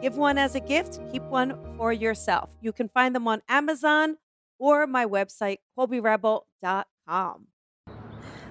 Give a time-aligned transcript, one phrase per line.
[0.00, 2.48] Give one as a gift, keep one for yourself.
[2.62, 4.16] You can find them on Amazon
[4.58, 7.46] or my website, colbyrebel.com.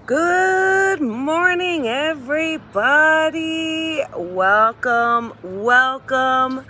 [0.05, 2.81] Good morning, everybody.
[4.16, 6.66] Welcome, welcome.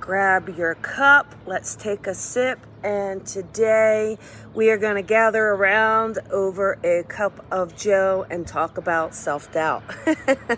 [0.00, 1.34] Grab your cup.
[1.46, 2.58] Let's take a sip.
[2.82, 4.16] And today
[4.54, 9.52] we are going to gather around over a cup of Joe and talk about self
[9.52, 9.82] doubt.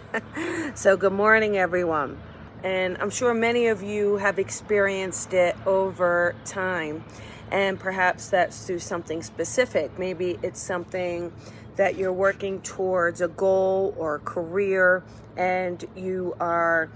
[0.75, 2.19] so, good morning, everyone.
[2.63, 7.05] And I'm sure many of you have experienced it over time.
[7.51, 9.99] And perhaps that's through something specific.
[9.99, 11.33] Maybe it's something
[11.77, 15.03] that you're working towards a goal or a career
[15.37, 16.91] and you are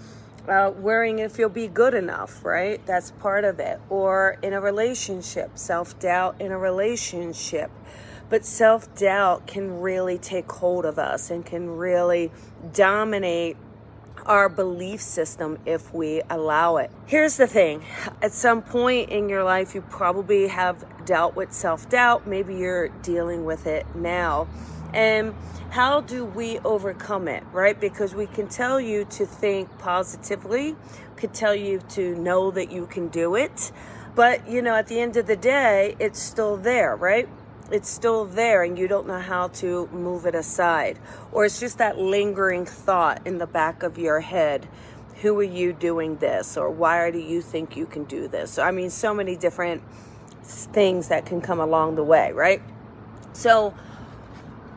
[0.48, 2.84] uh, worrying if you'll be good enough, right?
[2.86, 3.80] That's part of it.
[3.88, 7.70] Or in a relationship, self doubt in a relationship.
[8.28, 12.30] But self doubt can really take hold of us and can really
[12.72, 13.56] dominate
[14.26, 16.90] our belief system if we allow it.
[17.06, 17.82] Here's the thing
[18.22, 22.26] at some point in your life, you probably have dealt with self doubt.
[22.26, 24.48] Maybe you're dealing with it now.
[24.92, 25.34] And
[25.70, 27.78] how do we overcome it, right?
[27.78, 30.76] Because we can tell you to think positively,
[31.16, 33.72] could tell you to know that you can do it.
[34.14, 37.28] But, you know, at the end of the day, it's still there, right?
[37.70, 40.98] It's still there and you don't know how to move it aside.
[41.32, 44.68] Or it's just that lingering thought in the back of your head.
[45.22, 46.56] Who are you doing this?
[46.56, 48.52] Or why do you think you can do this?
[48.52, 49.82] So, I mean, so many different
[50.42, 52.62] things that can come along the way, right?
[53.32, 53.74] So,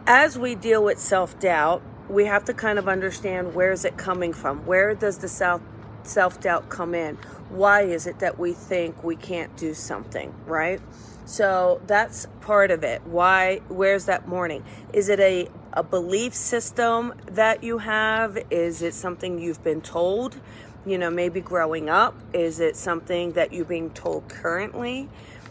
[0.08, 3.98] as we deal with self doubt, we have to kind of understand where is it
[3.98, 4.66] coming from?
[4.66, 5.61] Where does the self
[6.04, 7.16] self doubt come in?
[7.49, 10.82] Why is it that we think we can't do something, right?
[11.30, 13.04] So that's part of it.
[13.06, 14.64] Why, where's that morning?
[14.94, 18.36] Is it a, a belief system that you have?
[18.50, 20.38] Is it something you've been told?
[20.88, 22.16] You know, maybe growing up?
[22.34, 25.08] Is it something that you're being told currently?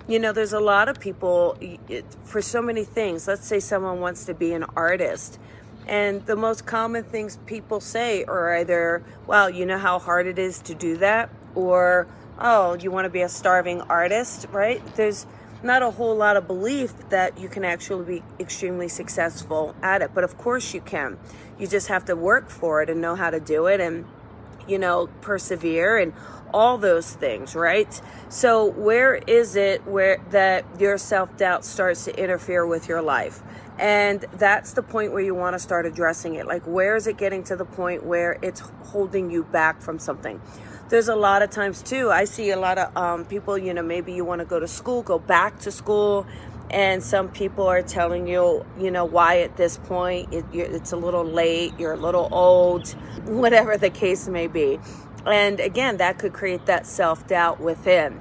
[0.08, 3.28] You know, there's a lot of people it, for so many things.
[3.28, 5.38] Let's say someone wants to be an artist.
[5.86, 10.40] And the most common things people say are either, well, you know how hard it
[10.40, 11.30] is to do that?
[11.54, 14.82] Or, oh, you want to be a starving artist, right?
[14.96, 15.24] There's,
[15.62, 20.12] not a whole lot of belief that you can actually be extremely successful at it.
[20.14, 21.18] But of course you can.
[21.58, 24.04] You just have to work for it and know how to do it and,
[24.66, 26.12] you know, persevere and
[26.52, 28.00] all those things, right?
[28.28, 33.42] So where is it where that your self-doubt starts to interfere with your life?
[33.78, 36.46] And that's the point where you want to start addressing it.
[36.46, 40.40] Like, where is it getting to the point where it's holding you back from something?
[40.88, 43.82] There's a lot of times too i see a lot of um, people you know
[43.82, 46.26] maybe you want to go to school go back to school
[46.70, 50.96] and some people are telling you you know why at this point it, it's a
[50.96, 52.88] little late you're a little old
[53.24, 54.78] whatever the case may be.
[55.26, 58.20] And again that could create that self-doubt within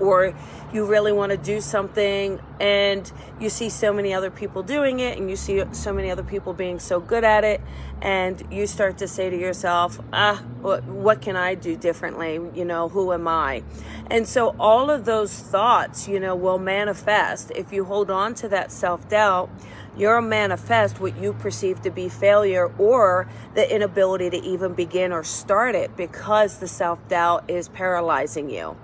[0.00, 0.34] or
[0.72, 5.16] you really want to do something and you see so many other people doing it
[5.18, 7.60] and you see so many other people being so good at it
[8.02, 12.34] and you start to say to yourself ah what, can i do differently?
[12.54, 13.62] You know who am i?
[14.10, 17.52] And so all of those thoughts you know will manifest.
[17.54, 19.50] If you hold on to that self-doubt
[19.96, 25.22] you'll manifest what you perceive to be failure or the inability to even begin or
[25.22, 28.76] start it because the self-doubt is paralyzing you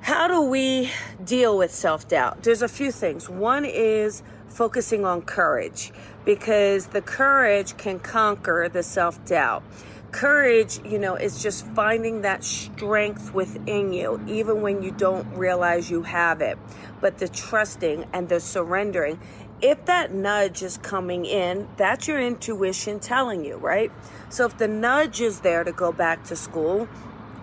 [0.00, 0.90] how do we
[1.24, 2.42] deal with self doubt?
[2.42, 3.28] There's a few things.
[3.28, 5.92] One is focusing on courage
[6.24, 9.62] because the courage can conquer the self doubt.
[10.10, 15.90] Courage, you know, is just finding that strength within you, even when you don't realize
[15.90, 16.58] you have it.
[17.00, 19.20] But the trusting and the surrendering,
[19.60, 23.92] if that nudge is coming in, that's your intuition telling you, right?
[24.30, 26.88] So if the nudge is there to go back to school,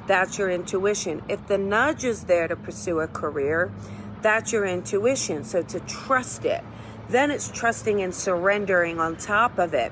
[0.07, 1.23] that's your intuition.
[1.27, 3.71] If the nudge is there to pursue a career,
[4.21, 5.43] that's your intuition.
[5.43, 6.63] So to trust it,
[7.09, 9.91] then it's trusting and surrendering on top of it.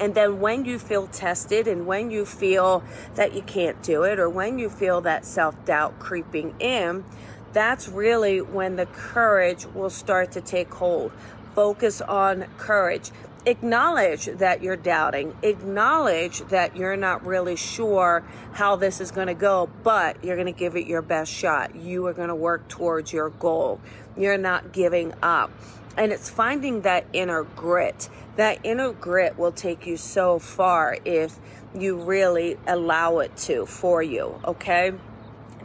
[0.00, 2.82] And then when you feel tested and when you feel
[3.14, 7.04] that you can't do it or when you feel that self doubt creeping in,
[7.52, 11.12] that's really when the courage will start to take hold.
[11.54, 13.10] Focus on courage.
[13.46, 19.34] Acknowledge that you're doubting, acknowledge that you're not really sure how this is going to
[19.34, 21.74] go, but you're going to give it your best shot.
[21.74, 23.80] You are going to work towards your goal.
[24.16, 25.50] You're not giving up.
[25.96, 28.08] And it's finding that inner grit.
[28.36, 31.38] That inner grit will take you so far if
[31.78, 34.92] you really allow it to for you, okay?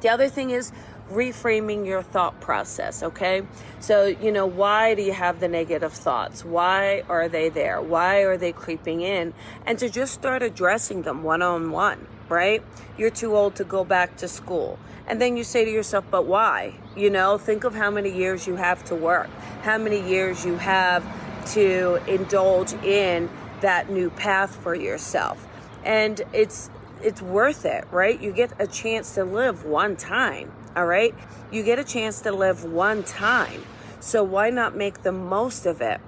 [0.02, 0.72] The other thing is
[1.10, 3.44] reframing your thought process, okay?
[3.80, 6.44] So, you know, why do you have the negative thoughts?
[6.44, 7.82] Why are they there?
[7.82, 9.34] Why are they creeping in?
[9.66, 12.64] And to just start addressing them one on one, right?
[12.98, 14.80] You're too old to go back to school.
[15.08, 16.74] And then you say to yourself, but why?
[16.96, 19.30] You know, think of how many years you have to work,
[19.62, 21.06] how many years you have
[21.54, 23.30] to indulge in
[23.62, 25.48] that new path for yourself.
[25.84, 26.70] And it's
[27.02, 28.20] it's worth it, right?
[28.20, 30.52] You get a chance to live one time.
[30.78, 31.16] All right.
[31.52, 33.66] You get a chance to live one time.
[34.00, 36.00] So why not make the most of it?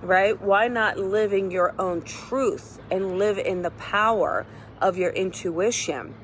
[0.00, 0.40] Right?
[0.40, 4.46] Why not living your own truth and live in the power
[4.80, 6.14] of your intuition?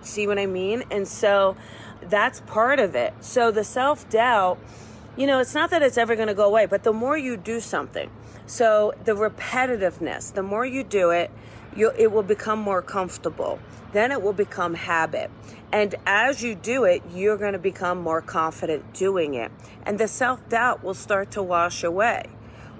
[0.00, 0.82] See what I mean?
[0.90, 1.56] And so
[2.02, 3.14] that's part of it.
[3.20, 4.58] So the self doubt,
[5.16, 7.36] you know, it's not that it's ever going to go away, but the more you
[7.36, 8.10] do something,
[8.46, 11.30] so the repetitiveness, the more you do it,
[11.76, 13.60] you it will become more comfortable.
[13.92, 15.30] Then it will become habit.
[15.72, 19.52] And as you do it, you're going to become more confident doing it.
[19.84, 22.24] And the self doubt will start to wash away,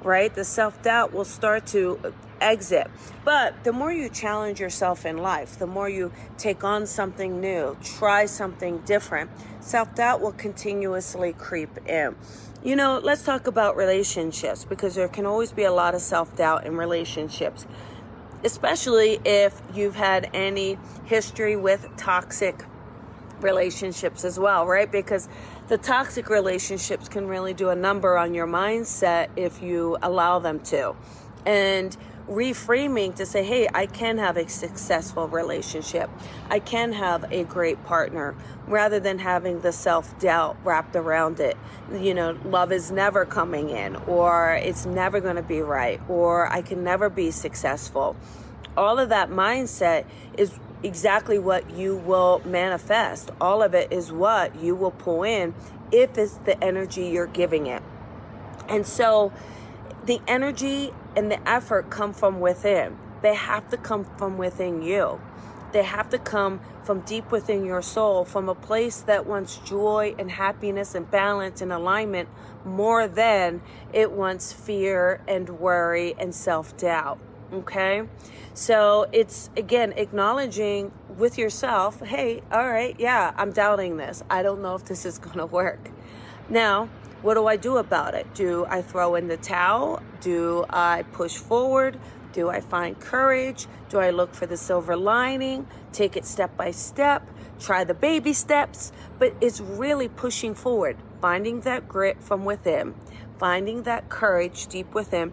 [0.02, 0.34] right?
[0.34, 2.10] The self doubt will start to uh,
[2.40, 2.90] exit.
[3.24, 7.76] But the more you challenge yourself in life, the more you take on something new,
[7.84, 12.16] try something different, self doubt will continuously creep in.
[12.64, 16.34] You know, let's talk about relationships because there can always be a lot of self
[16.34, 17.66] doubt in relationships
[18.42, 22.64] especially if you've had any history with toxic
[23.42, 24.90] relationships as well, right?
[24.90, 25.28] Because
[25.68, 30.60] the toxic relationships can really do a number on your mindset if you allow them
[30.60, 30.94] to.
[31.46, 31.96] And
[32.30, 36.08] reframing to say, hey, I can have a successful relationship.
[36.48, 41.56] I can have a great partner rather than having the self doubt wrapped around it.
[41.92, 46.50] You know, love is never coming in, or it's never going to be right, or
[46.52, 48.16] I can never be successful.
[48.76, 50.04] All of that mindset
[50.38, 53.30] is exactly what you will manifest.
[53.40, 55.54] All of it is what you will pull in
[55.92, 57.82] if it's the energy you're giving it.
[58.68, 59.32] And so
[60.04, 62.96] the energy and the effort come from within.
[63.22, 65.20] They have to come from within you.
[65.72, 70.14] They have to come from deep within your soul, from a place that wants joy
[70.18, 72.28] and happiness and balance and alignment
[72.64, 73.62] more than
[73.92, 77.18] it wants fear and worry and self doubt.
[77.52, 78.02] Okay?
[78.54, 84.22] So it's again acknowledging with yourself hey, all right, yeah, I'm doubting this.
[84.30, 85.90] I don't know if this is going to work.
[86.48, 86.88] Now,
[87.22, 88.32] what do I do about it?
[88.34, 90.02] Do I throw in the towel?
[90.20, 91.98] Do I push forward?
[92.32, 93.66] Do I find courage?
[93.88, 95.66] Do I look for the silver lining?
[95.92, 97.28] Take it step by step?
[97.58, 98.92] Try the baby steps?
[99.18, 102.94] But it's really pushing forward, finding that grit from within,
[103.38, 105.32] finding that courage deep within,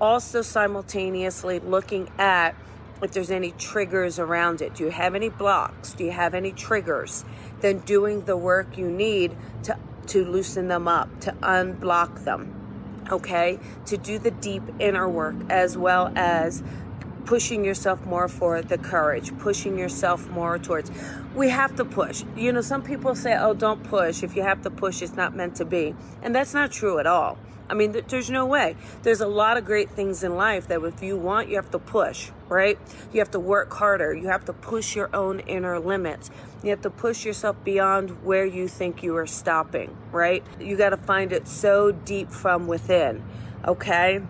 [0.00, 2.54] also simultaneously looking at
[3.02, 4.74] if there's any triggers around it.
[4.74, 5.92] Do you have any blocks?
[5.92, 7.24] Do you have any triggers?
[7.60, 9.78] Then doing the work you need to
[10.08, 12.52] to loosen them up, to unblock them.
[13.10, 13.58] Okay?
[13.86, 16.62] To do the deep inner work as well as
[17.24, 20.90] pushing yourself more for the courage, pushing yourself more towards.
[21.34, 22.24] We have to push.
[22.36, 24.22] You know, some people say, oh, don't push.
[24.22, 25.94] If you have to push, it's not meant to be.
[26.22, 27.36] And that's not true at all.
[27.68, 28.76] I mean, there's no way.
[29.02, 31.78] There's a lot of great things in life that if you want, you have to
[31.78, 32.78] push, right?
[33.12, 34.14] You have to work harder.
[34.14, 36.30] You have to push your own inner limits.
[36.62, 40.44] You have to push yourself beyond where you think you are stopping, right?
[40.60, 43.24] You got to find it so deep from within,
[43.66, 44.22] okay?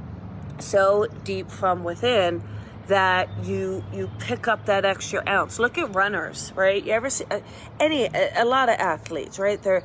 [0.58, 2.42] So deep from within
[2.86, 5.58] that you you pick up that extra ounce.
[5.58, 6.82] Look at runners, right?
[6.84, 7.40] You ever see uh,
[7.80, 9.60] any a, a lot of athletes, right?
[9.60, 9.82] They're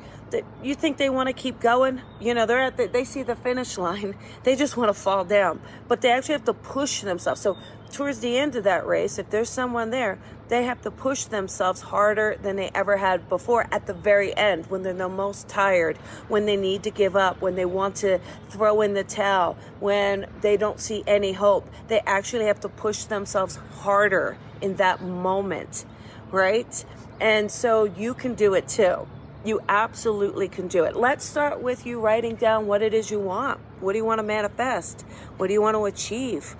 [0.62, 2.00] you think they want to keep going?
[2.20, 4.14] You know, they're at the, they see the finish line.
[4.44, 7.40] They just want to fall down, but they actually have to push themselves.
[7.40, 7.56] So
[7.92, 11.80] towards the end of that race, if there's someone there, they have to push themselves
[11.80, 15.96] harder than they ever had before at the very end when they're the most tired,
[16.28, 18.18] when they need to give up, when they want to
[18.50, 21.68] throw in the towel, when they don't see any hope.
[21.88, 25.84] They actually have to push themselves harder in that moment,
[26.30, 26.84] right?
[27.20, 29.06] And so you can do it too.
[29.44, 30.94] You absolutely can do it.
[30.94, 33.58] Let's start with you writing down what it is you want.
[33.80, 35.02] What do you want to manifest?
[35.36, 36.54] What do you want to achieve?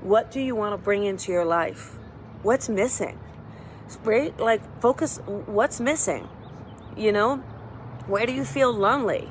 [0.00, 1.96] What do you want to bring into your life?
[2.42, 3.20] What's missing?
[4.02, 4.36] Right?
[4.38, 6.28] Like, focus what's missing.
[6.96, 7.36] You know,
[8.06, 9.30] where do you feel lonely?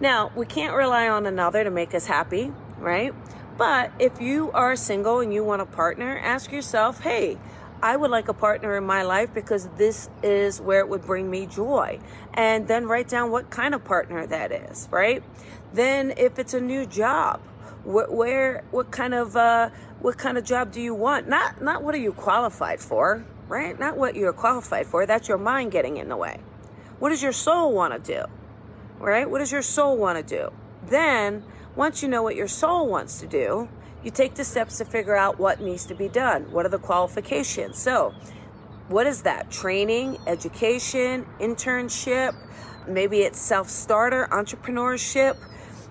[0.00, 3.14] Now, we can't rely on another to make us happy, right?
[3.56, 7.38] But if you are single and you want a partner, ask yourself, hey,
[7.84, 11.30] I would like a partner in my life because this is where it would bring
[11.30, 12.00] me joy.
[12.32, 15.22] And then write down what kind of partner that is, right?
[15.74, 17.42] Then if it's a new job,
[17.82, 19.68] wh- where what kind of uh,
[20.00, 21.28] what kind of job do you want?
[21.28, 23.78] Not not what are you qualified for, right?
[23.78, 25.04] Not what you're qualified for.
[25.04, 26.40] That's your mind getting in the way.
[27.00, 28.24] What does your soul want to do?
[28.98, 29.28] Right?
[29.28, 30.50] What does your soul want to do?
[30.86, 31.44] Then
[31.76, 33.68] once you know what your soul wants to do,
[34.04, 36.50] you take the steps to figure out what needs to be done.
[36.52, 37.78] What are the qualifications?
[37.78, 38.14] So,
[38.88, 39.50] what is that?
[39.50, 42.36] Training, education, internship,
[42.86, 45.36] maybe it's self starter, entrepreneurship,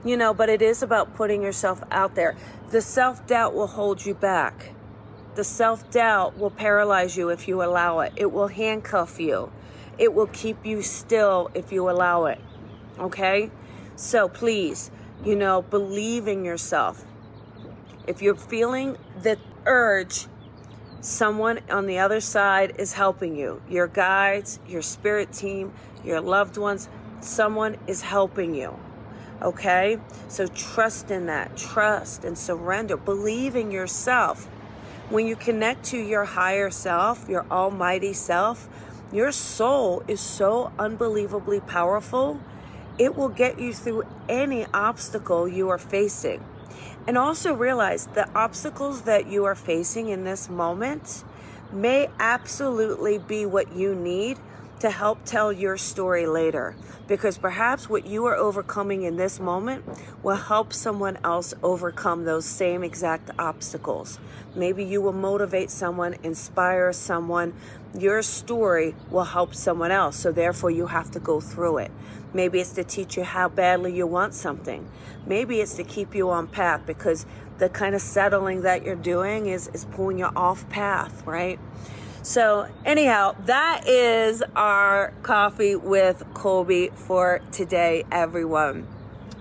[0.05, 2.35] you know, but it is about putting yourself out there.
[2.69, 4.73] The self doubt will hold you back.
[5.35, 9.51] The self doubt will paralyze you if you allow it, it will handcuff you,
[9.97, 12.39] it will keep you still if you allow it.
[12.99, 13.49] Okay?
[13.95, 14.91] So, please
[15.25, 17.05] you know, believe in yourself.
[18.07, 20.27] If you're feeling the urge,
[21.01, 23.61] someone on the other side is helping you.
[23.69, 26.89] Your guides, your spirit team, your loved ones,
[27.21, 28.77] someone is helping you.
[29.41, 29.99] Okay?
[30.27, 31.55] So trust in that.
[31.57, 32.97] Trust and surrender.
[32.97, 34.45] Believe in yourself.
[35.09, 38.69] When you connect to your higher self, your almighty self,
[39.11, 42.39] your soul is so unbelievably powerful
[42.97, 46.43] it will get you through any obstacle you are facing.
[47.05, 51.23] And also realize the obstacles that you are facing in this moment
[51.71, 54.37] may absolutely be what you need
[54.79, 56.75] to help tell your story later.
[57.07, 59.83] Because perhaps what you are overcoming in this moment
[60.23, 64.19] will help someone else overcome those same exact obstacles.
[64.55, 67.53] Maybe you will motivate someone, inspire someone.
[67.97, 70.15] Your story will help someone else.
[70.15, 71.91] So therefore, you have to go through it.
[72.33, 74.89] Maybe it's to teach you how badly you want something.
[75.25, 77.25] Maybe it's to keep you on path because
[77.59, 81.59] the kind of settling that you're doing is, is pulling you off path, right?
[82.23, 88.87] So, anyhow, that is our coffee with Colby for today, everyone.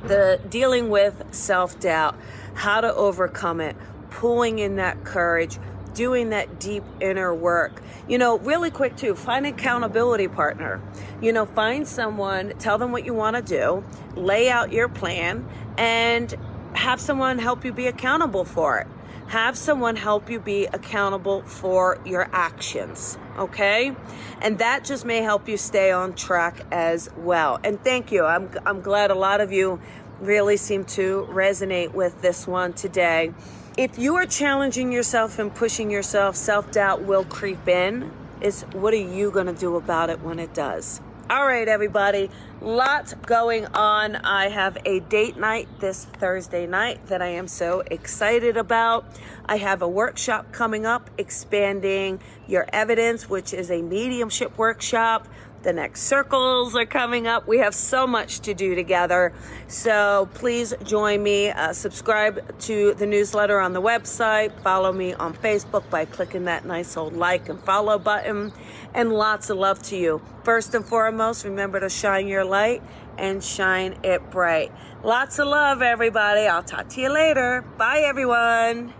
[0.02, 2.16] The dealing with self doubt,
[2.54, 3.76] how to overcome it,
[4.10, 5.60] pulling in that courage,
[5.94, 7.80] doing that deep inner work.
[8.08, 10.80] You know, really quick too, find an accountability partner.
[11.20, 13.84] You know, find someone, tell them what you want to do,
[14.16, 15.48] lay out your plan,
[15.78, 16.34] and
[16.74, 18.88] have someone help you be accountable for it.
[19.32, 23.96] Have someone help you be accountable for your actions, okay?
[24.42, 27.58] And that just may help you stay on track as well.
[27.64, 28.26] And thank you.
[28.26, 29.80] I'm, I'm glad a lot of you
[30.20, 33.32] really seem to resonate with this one today.
[33.78, 38.12] If you are challenging yourself and pushing yourself, self doubt will creep in.
[38.42, 41.00] Is what are you going to do about it when it does?
[41.32, 42.28] All right, everybody,
[42.60, 44.16] lots going on.
[44.16, 49.06] I have a date night this Thursday night that I am so excited about.
[49.46, 55.26] I have a workshop coming up, expanding your evidence, which is a mediumship workshop
[55.62, 57.46] the next circles are coming up.
[57.46, 59.32] We have so much to do together.
[59.68, 61.50] So please join me.
[61.50, 64.58] Uh, subscribe to the newsletter on the website.
[64.60, 68.52] Follow me on Facebook by clicking that nice old like and follow button.
[68.94, 70.22] And lots of love to you.
[70.44, 72.82] First and foremost, remember to shine your light
[73.18, 74.72] and shine it bright.
[75.04, 76.42] Lots of love, everybody.
[76.42, 77.64] I'll talk to you later.
[77.76, 78.94] Bye, everyone.